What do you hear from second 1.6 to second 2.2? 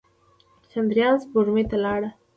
ته لاړ.